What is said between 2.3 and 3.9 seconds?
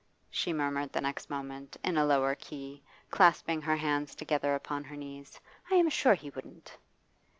key, clasping her